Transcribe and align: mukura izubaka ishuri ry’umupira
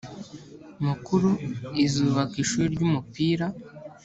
mukura 0.85 1.31
izubaka 1.85 2.35
ishuri 2.43 2.65
ry’umupira 2.73 3.45